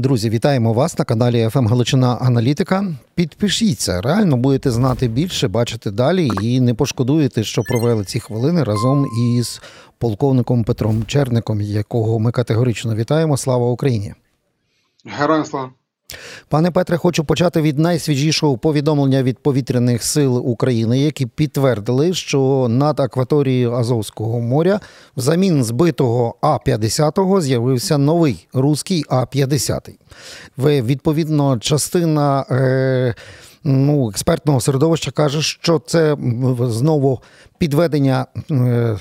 [0.00, 2.84] Друзі, вітаємо вас на каналі FM Галичина Аналітика.
[3.14, 9.06] Підпишіться, реально будете знати більше, бачити далі і не пошкодуєте, що провели ці хвилини разом
[9.36, 9.62] із
[9.98, 13.36] полковником Петром Черником, якого ми категорично вітаємо.
[13.36, 14.14] Слава Україні!
[15.04, 15.70] Героям слава!
[16.48, 23.00] Пане Петре, хочу почати від найсвіжішого повідомлення від повітряних сил України, які підтвердили, що над
[23.00, 24.80] акваторією Азовського моря
[25.16, 29.88] взамін збитого А 50 з'явився новий руський А 50
[30.56, 32.44] Ви відповідно частина.
[32.50, 33.14] Е-
[33.64, 36.16] Ну, експертного середовища каже, що це
[36.60, 37.22] знову
[37.58, 38.96] підведення е,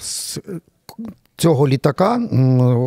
[1.40, 2.22] цього літака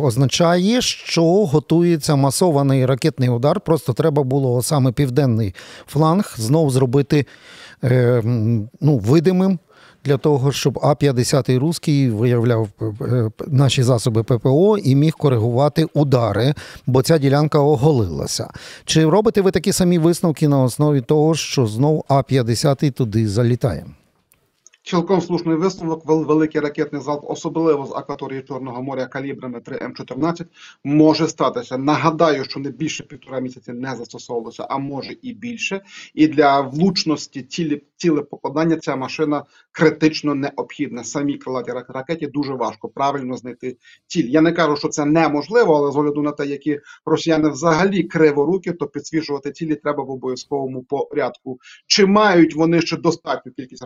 [0.03, 3.61] означає, що готується масований ракетний удар.
[3.61, 5.55] Просто треба було саме південний
[5.87, 7.25] фланг знов зробити
[7.83, 8.21] е,
[8.81, 9.59] ну, видимим.
[10.05, 16.53] Для того, щоб А-50 Руський виявляв е, наші засоби ППО і міг коригувати удари,
[16.85, 18.49] бо ця ділянка оголилася.
[18.85, 23.85] Чи робите ви такі самі висновки на основі того, що знов А-50 туди залітає?
[24.85, 30.45] Цілком слушний висновок, великий ракетний залп, особливо з акваторії Чорного моря калібрами 3 М14,
[30.83, 31.77] може статися.
[31.77, 35.81] Нагадаю, що не більше півтора місяці не застосовувалося, а може і більше.
[36.13, 41.03] І для влучності цілі ціле попадання ця машина критично необхідна.
[41.03, 44.25] Самі крилаті ракеті дуже важко правильно знайти ціль.
[44.25, 48.71] Я не кажу, що це неможливо, але з огляду на те, які росіяни взагалі криворуки,
[48.71, 51.59] то підсвічувати цілі треба в обов'язковому порядку.
[51.87, 53.83] Чи мають вони ще достатню кількість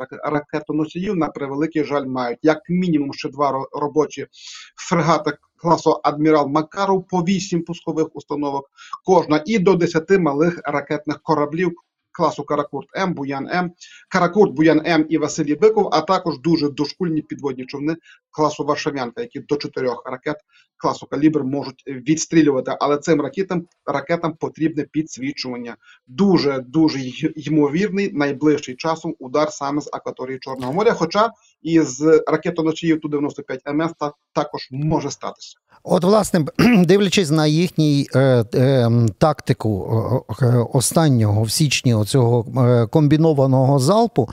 [0.87, 1.15] ракетоносіїв?
[1.15, 4.27] На превеликий жаль, мають як мінімум ще два робочі
[4.75, 8.69] фрегата Класу адмірал Макаров по вісім пускових установок,
[9.05, 11.71] кожна і до десяти малих ракетних кораблів
[12.17, 13.71] класу Каракурт М, Буян М,
[14.09, 17.95] Каракурт, Буян М і Василій Биков, а також дуже дошкульні підводні човни
[18.31, 20.37] класу Варшавянка, які до чотирьох ракет
[20.77, 22.77] класу калібр можуть відстрілювати.
[22.79, 25.77] Але цим ракетам ракетам потрібне підсвічування.
[26.07, 26.99] Дуже дуже
[27.35, 30.93] ймовірний найближчий часом удар саме з акваторії Чорного моря.
[30.93, 31.29] Хоча
[31.67, 33.91] і з ракетоносіїв ту 95 МС
[34.33, 35.57] також може статися.
[35.83, 36.45] От, власне,
[36.85, 44.29] дивлячись на їхній е, е, тактику е, останнього в січні цього е, комбінованого залпу,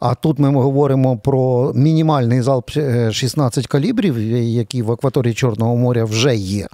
[0.00, 2.70] а тут ми говоримо про мінімальний залп
[3.10, 6.68] 16 е, калібрів, які в акваторії Чорного моря вже є.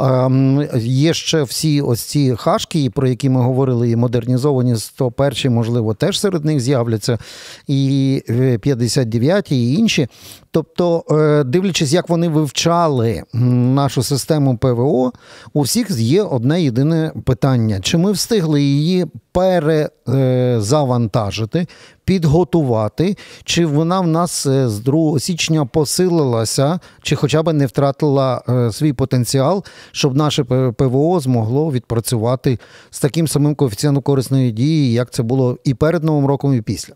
[0.00, 5.94] Ем, є ще всі ось ці хашки, про які ми говорили, і модернізовані 101, можливо,
[5.94, 7.18] теж серед них з'являться,
[7.66, 8.22] і
[8.60, 10.08] 59 і інші.
[10.50, 15.12] Тобто, е, дивлячись, як вони вивчали нашу систему ПВО,
[15.52, 21.66] у всіх є одне єдине питання: чи ми встигли її перезавантажити,
[22.04, 28.42] підготувати, чи вона в нас е, з 2 січня посилилася, чи хоча б не втратила
[28.48, 32.58] е, свій потенціал, щоб наше ПВО змогло відпрацювати
[32.90, 36.94] з таким самим коефіцієнтом корисної дії, як це було і перед новим роком, і після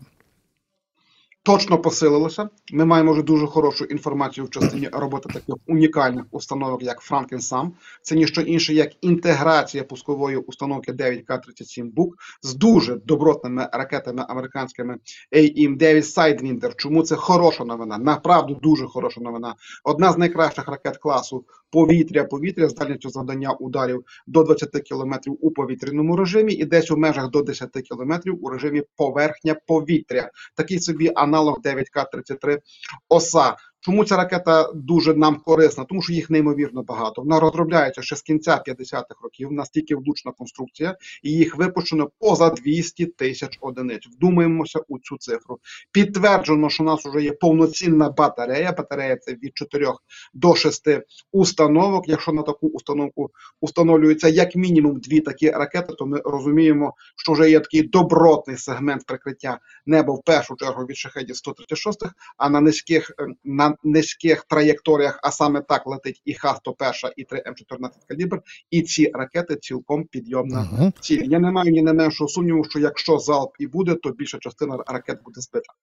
[1.43, 2.49] точно посилилося.
[2.73, 7.73] Ми маємо вже дуже хорошу інформацію в частині роботи таких унікальних установок, як Франкенсам.
[8.01, 14.97] Це ніщо інше, як інтеграція пускової установки 9К-37 Бук з дуже добротними ракетами американськими
[15.35, 16.75] AIM-9 Sidewinder.
[16.77, 17.97] Чому це хороша новина?
[17.97, 19.55] Направду дуже хороша новина.
[19.83, 26.15] Одна з найкращих ракет класу повітря-повітря з дальністю завдання ударів до 20 км у повітряному
[26.15, 30.29] режимі і десь у межах до 10 км у режимі поверхня повітря.
[30.55, 32.61] Такий собі аналог 9К-33
[33.09, 33.57] оса.
[33.85, 35.83] Чому ця ракета дуже нам корисна?
[35.83, 37.21] Тому що їх неймовірно багато.
[37.21, 39.51] Вона розробляється ще з кінця 50-х років.
[39.51, 44.07] Настільки влучна конструкція, і їх випущено поза 200 тисяч одиниць.
[44.07, 45.59] Вдумаємося у цю цифру.
[45.91, 48.71] Підтверджено, що у нас вже є повноцінна батарея.
[48.71, 49.87] Батарея це від 4
[50.33, 50.87] до 6
[51.31, 52.07] установок.
[52.07, 57.49] Якщо на таку установку установлюється як мінімум дві такі ракети, то ми розуміємо, що вже
[57.49, 61.99] є такий добротний сегмент прикриття неба в першу чергу від шахедів 136
[62.37, 63.35] а на низьких ем,
[63.83, 68.41] на низьких траєкторіях, а саме так летить і Х-101, і 3М14 калібр,
[68.71, 71.21] і ці ракети цілком підйомна ціль.
[71.23, 74.77] Я не маю ні не меншого сумніву, що якщо залп і буде, то більша частина
[74.87, 75.73] ракет буде збита.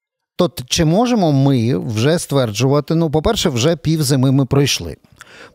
[0.41, 2.95] То чи можемо ми вже стверджувати?
[2.95, 4.97] Ну, по-перше, вже пів зими ми пройшли.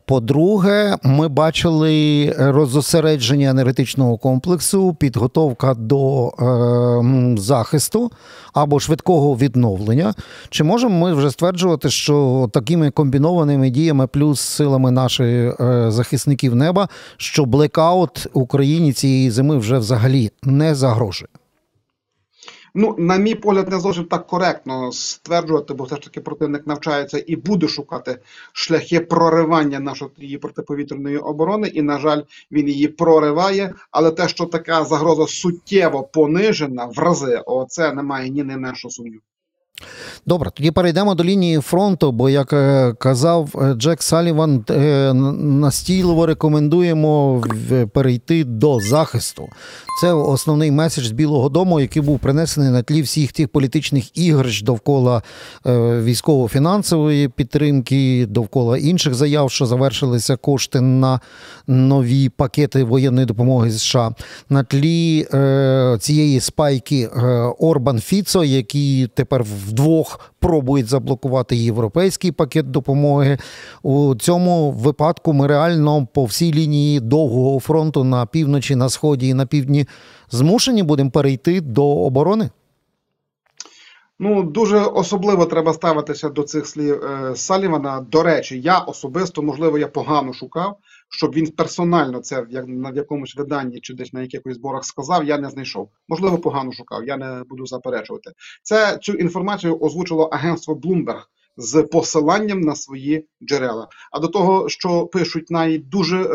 [0.05, 8.11] По-друге, ми бачили розосередження енергетичного комплексу, підготовка до е, захисту
[8.53, 10.13] або швидкого відновлення.
[10.49, 16.89] Чи можемо ми вже стверджувати, що такими комбінованими діями, плюс силами наших е, захисників неба,
[17.17, 21.27] що блекаут Україні цієї зими вже взагалі не загрожує?
[22.77, 27.24] Ну, на мій погляд, не зовсім так коректно стверджувати, бо все ж таки противник навчається
[27.27, 28.19] і буде шукати
[28.54, 31.68] шляхи проривання нашої протиповітряної оборони.
[31.68, 33.74] І, на жаль, він її прориває.
[33.92, 39.22] Але те, що така загроза суттєво понижена в рази, оце немає ні не нашого сумніву.
[40.25, 46.25] Добре, тоді перейдемо до лінії фронту, бо, як е, казав е, Джек Саліван, е, настійливо
[46.25, 47.44] рекомендуємо
[47.94, 49.48] перейти до захисту.
[50.01, 54.62] Це основний меседж з Білого Дому, який був принесений на тлі всіх тих політичних ігрищ
[54.62, 55.22] довкола
[56.04, 61.19] військово-фінансової підтримки, довкола інших заяв, що завершилися кошти на
[61.68, 64.12] нові пакети воєнної допомоги США.
[64.50, 65.27] На тлі
[66.00, 67.07] цієї спайки
[67.60, 73.38] Орбан Фіцо, які тепер вдвох пробують заблокувати європейський пакет допомоги.
[73.83, 79.33] У цьому випадку ми реально по всій лінії довгого фронту на півночі, на сході і
[79.33, 79.88] на півдні
[80.31, 82.50] змушені будемо перейти до оборони.
[84.19, 88.06] Ну, дуже особливо треба ставитися до цих слів е, Салівана.
[88.12, 90.77] До речі, я особисто, можливо, я погано шукав,
[91.09, 95.37] щоб він персонально це як на якомусь виданні чи десь на якихось зборах сказав, я
[95.37, 95.89] не знайшов.
[96.07, 97.07] Можливо, погано шукав.
[97.07, 98.31] Я не буду заперечувати.
[98.63, 101.23] Це цю інформацію озвучило агентство Bloomberg
[101.57, 103.87] з посиланням на свої джерела.
[104.11, 105.85] А до того, що пишуть навіть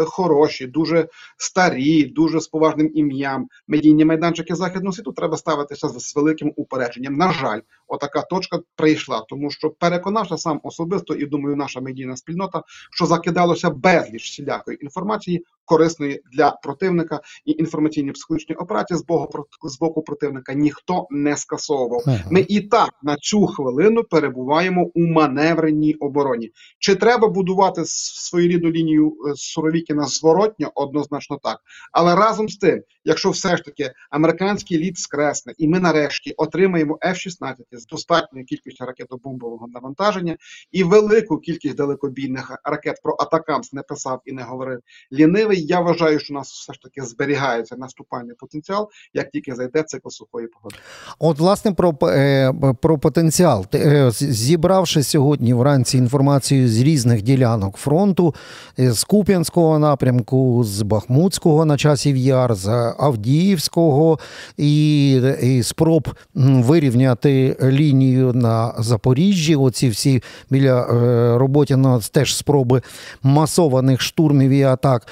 [0.06, 6.52] хороші, дуже старі, дуже з поважним ім'ям медійні майданчики західного світу, треба ставитися з великим
[6.56, 7.14] упередженням.
[7.14, 7.60] На жаль,
[7.90, 13.70] отака точка прийшла, тому що переконався сам особисто, і думаю, наша медійна спільнота, що закидалося
[13.70, 20.54] безліч всілякої інформації, корисної для противника і інформаційні психологічні операції з боку з боку противника
[20.54, 22.04] ніхто не скасовував.
[22.30, 26.50] Ми і так на цю хвилину перебуваємо у маневреній обороні.
[26.78, 30.72] Чи треба будувати своєрідну лінію е, Суровікіна зворотньо?
[30.74, 31.58] Однозначно так.
[31.92, 36.98] Але разом з тим, якщо все ж таки американський лід скресне, і ми нарешті отримаємо
[37.02, 40.36] F-16 з достатньою кількістю ракетобомбового навантаження
[40.72, 44.80] і велику кількість далекобійних ракет про Атакамс не писав і не говорив
[45.12, 45.66] лінивий.
[45.66, 50.08] Я вважаю, що у нас все ж таки зберігається наступальний потенціал, як тільки зайде цикл
[50.08, 50.76] сухої погоди.
[51.18, 58.34] От, власне, про е, про потенціал е, зібравши сьогодні вранці інформацію з різних ділянок фронту,
[58.78, 62.68] з Куп'янського напрямку, з Бахмутського на часів яр, з
[62.98, 64.18] Авдіївського
[64.56, 65.12] і,
[65.42, 69.56] і спроб вирівняти лінію на Запоріжжі.
[69.56, 72.82] Оці всі біля е, Роботіна теж спроби
[73.22, 75.06] масованих штурмів і атак.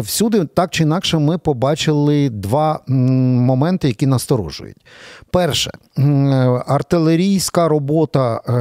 [0.00, 4.76] Всюди так чи інакше ми побачили два моменти, які насторожують.
[5.30, 5.70] Перше,
[6.66, 8.52] артилерійська робота е,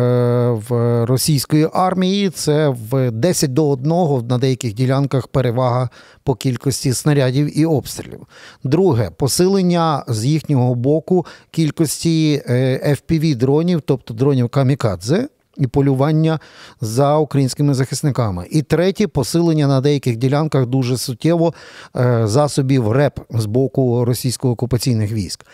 [0.69, 5.89] в російської армії це в 10 до 1 на деяких ділянках перевага
[6.23, 8.27] по кількості снарядів і обстрілів.
[8.63, 16.39] Друге, посилення з їхнього боку кількості е, fpv дронів, тобто дронів камікадзе і полювання
[16.81, 18.47] за українськими захисниками.
[18.51, 21.53] І третє посилення на деяких ділянках дуже суттєво
[21.95, 25.45] е, засобів РЕП з боку російсько-окупаційних військ.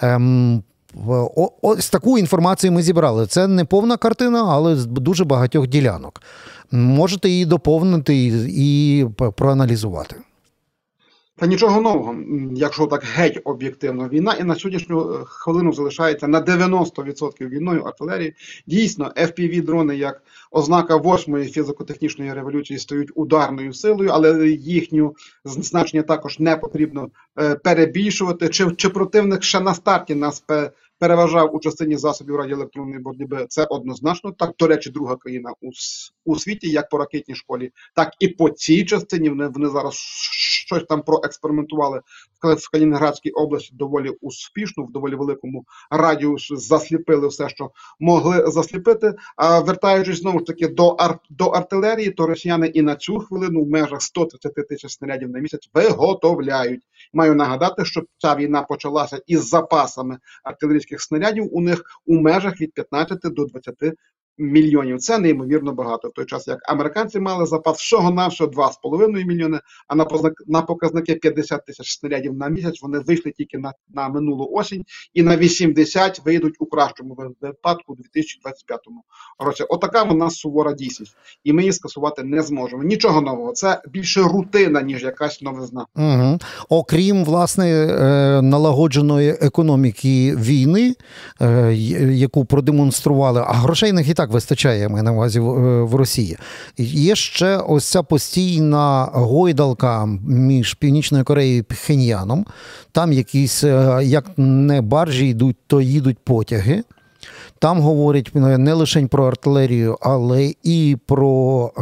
[0.00, 0.62] Ем,
[1.62, 3.26] ось таку інформацію ми зібрали.
[3.26, 6.22] Це не повна картина, але з дуже багатьох ділянок.
[6.70, 8.16] Можете її доповнити
[8.48, 9.06] і
[9.36, 10.16] проаналізувати.
[11.42, 12.16] Та нічого нового,
[12.54, 18.34] якщо так геть об'єктивно, війна і на сьогоднішню е, хвилину залишається на 90% війною артилерії.
[18.66, 26.38] Дійсно, fpv дрони як ознака восьмої фізико-технічної революції стають ударною силою, але їхню значення також
[26.38, 27.08] не потрібно
[27.40, 28.48] е, перебільшувати.
[28.48, 30.44] Чи чи противник ще на старті нас
[31.02, 34.32] переважав у частині засобів радіоелектронної боротьби, це однозначно.
[34.32, 34.52] Так.
[34.58, 35.70] До речі, друга країна у
[36.24, 39.28] у світі, як по ракетній школі, так і по цій частині.
[39.28, 42.00] Вони, вони зараз щось там проекспериментували
[42.42, 47.70] в Калінінградській області доволі успішно, в доволі великому радіусі засліпили все, що
[48.00, 49.14] могли засліпити.
[49.36, 53.62] А вертаючись знову ж таки до ар до артилерії, то росіяни і на цю хвилину
[53.62, 56.82] в межах 130 тисяч снарядів на місяць виготовляють.
[57.12, 61.56] Маю нагадати, що ця війна почалася із запасами артилерійських снарядів.
[61.56, 63.74] У них у межах від 15 до 20
[64.38, 64.98] мільйонів.
[64.98, 66.08] Це неймовірно багато.
[66.08, 70.06] В той час як американці мали запас всього навсього 2,5 мільйони, а на
[70.46, 74.84] на показники 50 тисяч снарядів на місяць вони вийшли тільки на на минулу осінь,
[75.14, 78.80] і на 80 вийдуть у кращому випадку у 2025
[79.38, 79.64] році.
[79.68, 82.82] Отака вона сувора дійсність, і ми її скасувати не зможемо.
[82.82, 83.52] Нічого нового.
[83.52, 85.86] Це більше рутина ніж якась новизна.
[85.96, 86.38] Угу.
[86.68, 90.94] Окрім власне е, налагодженої економіки війни,
[91.40, 91.74] е,
[92.12, 96.36] яку продемонстрували, а грошей на так вистачає, я маю на увазі в Росії.
[96.78, 102.46] Є ще ось ця постійна гойдалка між Північною Кореєю і Пхеньяном.
[102.92, 103.64] Там якісь
[104.02, 106.82] як не баржі йдуть, то їдуть потяги.
[107.58, 111.72] Там говорять не лише про артилерію, але і про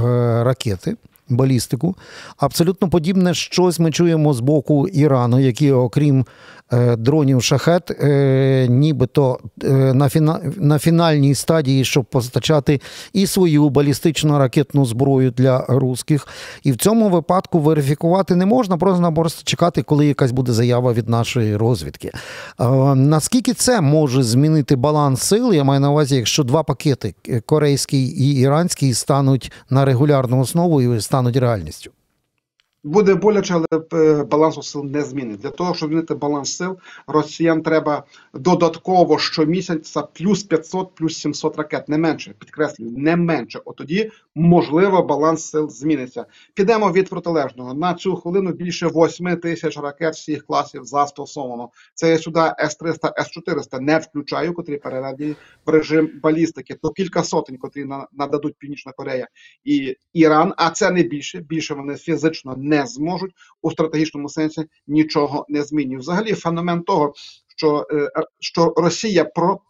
[0.44, 0.96] ракети
[1.28, 1.96] балістику.
[2.36, 6.24] Абсолютно подібне щось ми чуємо з боку Ірану, які, окрім Е,
[6.98, 9.94] дронів шахет, е, нібито е,
[10.56, 12.80] на фінальній стадії, щоб постачати
[13.12, 16.28] і свою балістичну ракетну зброю для русських.
[16.62, 21.08] І в цьому випадку верифікувати не можна, просто просто чекати, коли якась буде заява від
[21.08, 22.12] нашої розвідки.
[22.94, 25.54] Наскільки це може змінити баланс сил?
[25.54, 27.14] Я маю на увазі, якщо два пакети
[27.46, 31.90] корейський і іранський стануть на регулярну основу і стануть реальністю.
[32.84, 35.40] Буде боляче, але е, балансу сил не змінить.
[35.40, 41.88] Для того, щоб змінити баланс сил, росіян треба додатково щомісяця плюс 500, плюс 700 ракет,
[41.88, 43.60] не менше, підкреслюю, не менше.
[43.64, 46.26] От тоді, можливо, баланс сил зміниться.
[46.54, 47.74] Підемо від протилежного.
[47.74, 51.70] На цю хвилину більше 8 тисяч ракет всіх класів застосовано.
[51.94, 55.34] Це я сюди С-300, С-400 не включаю, котрі переведені
[55.66, 56.74] в режим балістики.
[56.82, 59.28] То кілька сотень, котрі нададуть Північна Корея
[59.64, 61.40] і Іран, а це не більше.
[61.40, 65.98] Більше вони фізично не зможуть у стратегічному сенсі нічого не змінює.
[65.98, 67.12] Взагалі, феномен того,
[67.56, 68.10] що е,
[68.40, 69.60] що Росія про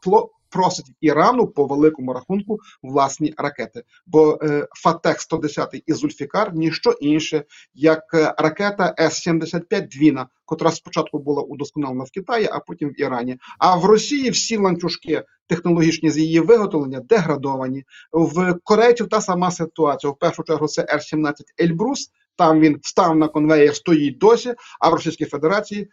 [0.50, 3.82] просить Ірану по великому рахунку власні ракети.
[4.06, 11.18] Бо е, Фатех 110 і Зульфікар ніщо інше, як е, ракета С-75 Двіна, котра спочатку
[11.18, 13.38] була удосконалена в Китаї, а потім в Ірані.
[13.58, 17.84] А в Росії всі ланцюжки технологічні з її виготовлення деградовані.
[18.12, 20.10] В Корейців та сама ситуація.
[20.10, 22.10] В першу чергу це Р-17 Ельбрус.
[22.40, 24.54] Там він встав на конвеєр, стоїть досі.
[24.80, 25.88] А в Російській Федерації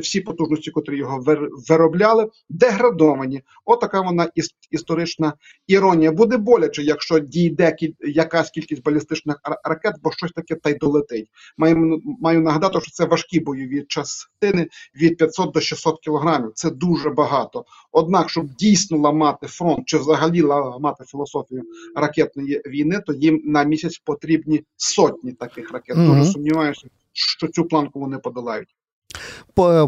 [0.00, 1.24] всі потужності, котрі його
[1.68, 3.42] виробляли, деградовані.
[3.64, 4.28] Отака вона
[4.70, 5.32] історична
[5.66, 6.12] іронія.
[6.12, 11.28] Буде боляче, якщо дійде якась кількість балістичних ракет, бо щось таке та й долетить.
[11.58, 14.68] Маю маю нагадати, що це важкі бойові частини
[15.00, 16.52] від 500 до 600 кілограмів.
[16.54, 17.64] Це дуже багато.
[17.92, 21.62] Однак, щоб дійсно ламати фронт чи взагалі ламати філософію
[21.94, 25.85] ракетної війни, то їм на місяць потрібні сотні таких ракет.
[25.94, 28.68] Дуже mm сумніваюся, що цю планку вони подолають.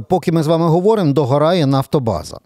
[0.09, 2.39] Поки ми з вами говоримо, догорає нафтобаза.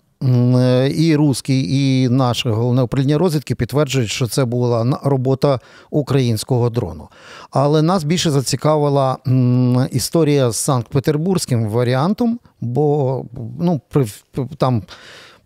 [0.95, 7.09] І русський, і наше головне управління розвідки підтверджують, що це була робота українського дрону.
[7.51, 9.17] Але нас більше зацікавила
[9.91, 13.25] історія з Санкт-Петербурзьким варіантом, бо
[13.61, 13.81] ну,
[14.59, 14.83] там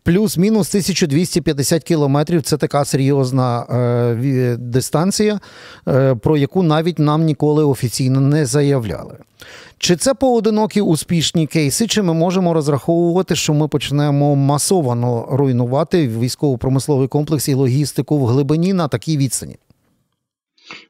[0.06, 5.40] плюс-мінус 1250 кілометрів це така серйозна е, дистанція,
[5.88, 9.14] е, про яку навіть нам ніколи офіційно не заявляли.
[9.78, 17.08] Чи це поодинокі успішні кейси, чи ми можемо розраховувати, що ми почнемо масовано руйнувати військово-промисловий
[17.08, 19.56] комплекс і логістику в глибині на такій відстані?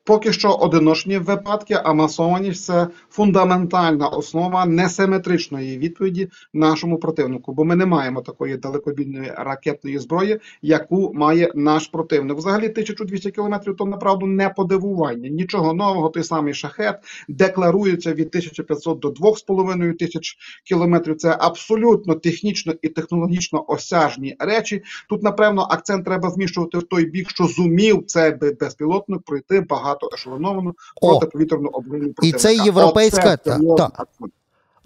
[0.07, 7.77] Поки що одиночні випадки, а масованість це фундаментальна основа несиметричної відповіді нашому противнику, бо ми
[7.77, 12.37] не маємо такої далекобійної ракетної зброї, яку має наш противник.
[12.37, 15.29] Взагалі 1200 кілометрів то направду не подивування.
[15.29, 16.99] Нічого нового, той самий шахет
[17.29, 21.17] декларується від 1500 до 2500 тисяч кілометрів.
[21.17, 24.83] Це абсолютно технічно і технологічно осяжні речі.
[25.09, 30.11] Тут, напевно, акцент треба зміщувати в той бік, що зумів це безпілотник пройти багато багато
[30.15, 33.91] ешелоновану протиповітряну оборону І це європейська та, та.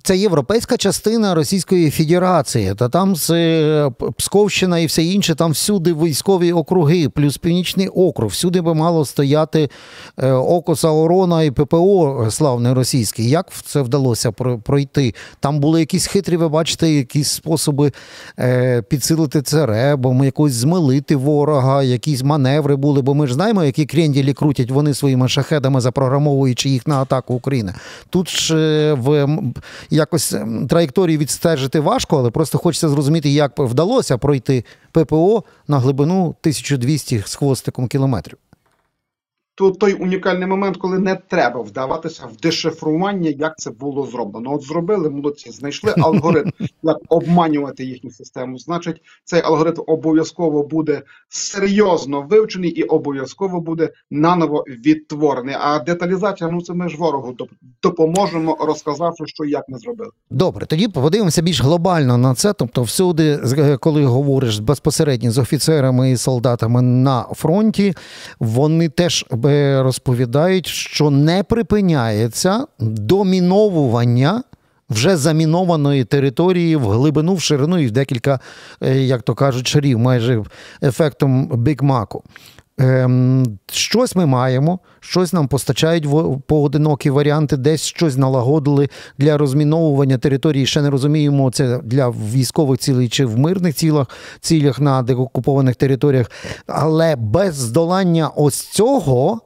[0.02, 5.92] Це європейська частина Російської Федерації, та там з е, Псковщина і все інше, там всюди
[5.92, 8.30] військові округи, плюс північний округ.
[8.30, 9.70] Всюди би мало стояти
[10.18, 13.22] е, Око Саурона і ППО славне російське.
[13.22, 15.14] Як це вдалося пройти?
[15.40, 17.92] Там були якісь хитрі, ви бачите, якісь способи
[18.38, 23.02] е, підсилити це ребом, якось змилити ворога, якісь маневри були.
[23.02, 27.74] Бо ми ж знаємо, які кренділі крутять вони своїми шахедами, запрограмовуючи їх на атаку України.
[28.10, 28.54] Тут ж
[28.92, 29.28] в
[29.90, 30.34] якось
[30.68, 37.34] траєкторію відстежити важко, але просто хочеться зрозуміти, як вдалося пройти ППО на глибину 1200 з
[37.34, 38.38] хвостиком кілометрів
[39.60, 44.54] то той унікальний момент, коли не треба вдаватися в дешифрування, як це було зроблено.
[44.54, 46.50] От зробили молодці, знайшли алгоритм,
[46.82, 48.58] як обманювати їхню систему.
[48.58, 55.56] Значить, цей алгоритм обов'язково буде серйозно вивчений і обов'язково буде наново відтворений.
[55.60, 57.36] А деталізація, ну це ми ж ворогу
[57.82, 60.10] допоможемо, розказавши, що як ми зробили.
[60.30, 62.52] Добре, тоді подивимося більш глобально на це.
[62.52, 63.38] Тобто, всюди,
[63.80, 67.94] коли говориш безпосередньо з офіцерами і солдатами на фронті,
[68.38, 69.26] вони теж
[69.82, 74.42] розповідають, що не припиняється доміновування
[74.90, 78.40] вже замінованої території в глибину, в ширину і в декілька,
[78.82, 80.44] е, як то кажуть, шарів, майже
[80.82, 82.22] ефектом Бік Маку.
[82.80, 86.06] Ем, щось ми маємо, щось нам постачають
[86.46, 90.66] поодинокі варіанти, десь щось налагодили для розміновування території.
[90.66, 94.06] Ще не розуміємо, це для військових цілей чи в мирних цілях,
[94.40, 96.30] цілях на деокупованих територіях.
[96.66, 99.40] Але без здолання ось цього.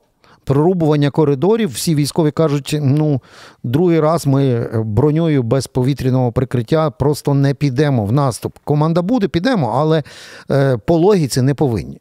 [0.47, 3.23] Прорубування коридорів, всі військові кажуть, ну
[3.62, 8.53] другий раз ми броньою без повітряного прикриття просто не підемо в наступ.
[8.64, 10.03] Команда буде, підемо, але
[10.50, 12.00] е, по логіці не повинні.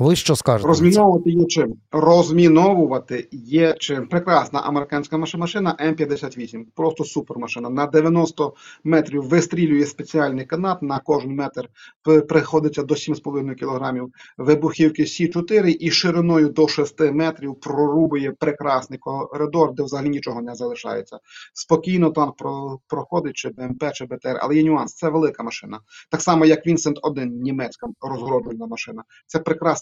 [0.00, 0.68] Ви що скажете?
[0.68, 1.74] Розміновувати є чим.
[1.92, 4.08] Розміновувати є чим.
[4.08, 6.64] Прекрасна американська маш- машина М58.
[6.74, 7.70] Просто супер машина.
[7.70, 8.54] На 90
[8.84, 10.82] метрів вистрілює спеціальний канат.
[10.82, 11.68] На кожен метр
[12.28, 19.82] приходиться до 7,5 кілограмів вибухівки Сі-4 і шириною до 6 метрів прорубує прекрасний коридор, де
[19.82, 21.18] взагалі нічого не залишається.
[21.52, 22.34] Спокійно танк
[22.86, 24.38] проходить, чи БМП, чи БТР.
[24.40, 24.94] Але є нюанс.
[24.94, 25.80] Це велика машина.
[26.10, 29.02] Так само, як Вінсент 1 німецька розгороджувальна машина.
[29.26, 29.38] Це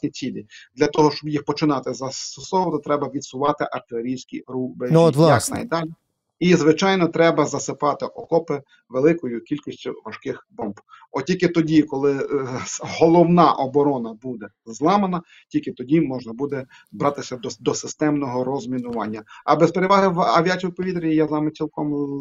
[0.09, 0.47] прекрасні цілі.
[0.77, 5.69] Для того, щоб їх починати застосовувати, треба відсувати артилерійські рубежі Ну, от, власне.
[6.39, 10.81] І, звичайно, треба засипати окопи великою кількістю важких бомб.
[11.13, 12.27] От тільки тоді, коли е,
[13.01, 19.23] головна оборона буде зламана, тільки тоді можна буде братися до, до системного розмінування.
[19.45, 22.21] А без переваги в авіації в повітрі я з вами цілком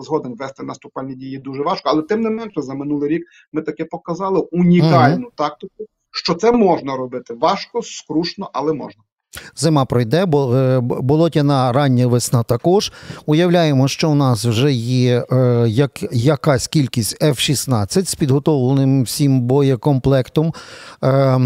[0.00, 1.88] згоден вести наступальні дії дуже важко.
[1.88, 6.96] Але тим не менше, за минулий рік ми таки показали унікальну тактику, що це можна
[6.96, 7.34] робити.
[7.34, 9.02] Важко, скрушно, але можна.
[9.56, 12.92] Зима пройде, бо е, болотяна рання весна також.
[13.26, 20.54] Уявляємо, що у нас вже є е, як, якась кількість F-16 з підготовленим всім боєкомплектом.
[21.04, 21.38] Е,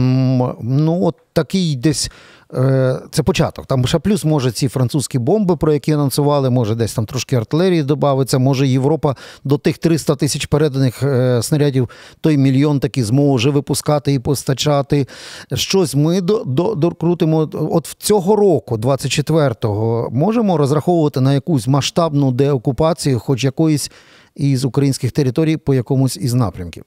[0.62, 2.10] ну, от такий десь.
[2.54, 3.66] е, Це початок.
[3.66, 7.82] Там ще плюс може ці французькі бомби, про які анонсували, може десь там трошки артилерії
[7.82, 11.88] додається, може Європа до тих 300 тисяч переданих е, снарядів
[12.20, 15.06] той мільйон таки зможе випускати і постачати.
[15.54, 17.50] Щось ми до, до, докрутимо.
[17.52, 23.90] От цього року, 24-го, можемо розраховувати на якусь масштабну деокупацію, хоч якоїсь
[24.36, 26.84] із українських територій по якомусь із напрямків.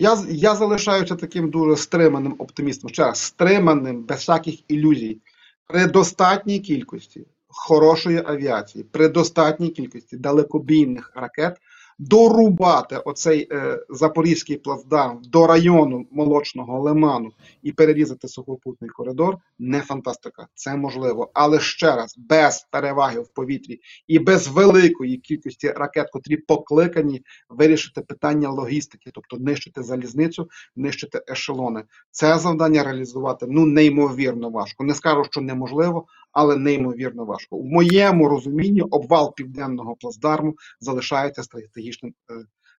[0.00, 2.90] Я, я залишаюся таким дуже стриманим оптимістом.
[2.90, 5.20] Ще раз, стриманим, без всяких ілюзій.
[5.66, 11.56] При достатній кількості хорошої авіації, при достатній кількості далекобійних ракет
[12.00, 17.30] дорубати оцей е, запорізький плацдарм до району молочного лиману
[17.62, 20.46] і перерізати сухопутний коридор не фантастика.
[20.54, 21.30] Це можливо.
[21.34, 28.00] Але ще раз, без переваги в повітрі і без великої кількості ракет, котрі покликані вирішити
[28.00, 31.82] питання логістики, тобто нищити залізницю, нищити ешелони.
[32.10, 34.84] Це завдання реалізувати ну неймовірно важко.
[34.84, 37.58] Не скажу, що неможливо, але неймовірно важко.
[37.58, 42.34] В моєму розумінні обвал південного плацдарму залишається стратегічним е,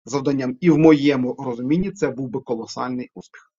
[0.05, 3.50] завданням, і в моєму розумінні це був би колосальний успіх.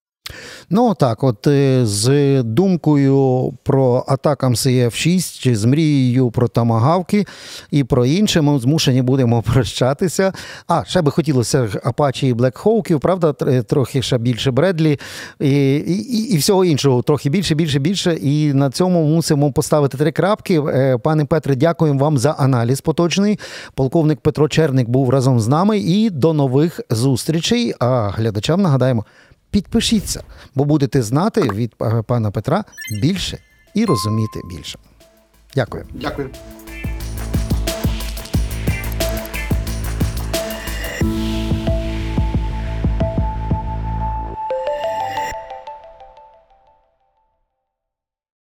[0.70, 7.26] Ну так, от е, з думкою про атакам СФ-6, чи з мрією про тамагавки
[7.70, 10.32] і про інше, ми змушені будемо прощатися.
[10.68, 14.98] А, ще би хотілося Апачі і Блекхоуків, правда, трохи ще більше Бредлі
[15.40, 18.14] і, і, і всього іншого, трохи більше, більше, більше.
[18.14, 20.60] І на цьому мусимо поставити три крапки.
[20.60, 23.38] Е, Пане Петре, дякуємо вам за аналіз поточний.
[23.74, 25.78] Полковник Петро Черник був разом з нами.
[25.78, 27.74] І до нових зустрічей.
[27.78, 29.04] А глядачам нагадаємо.
[29.52, 30.22] Підпишіться,
[30.54, 32.64] бо будете знати від е, пана Петра
[33.02, 33.38] більше
[33.74, 34.78] і розуміти більше.
[35.54, 35.84] Дякую.
[35.94, 36.30] Дякую.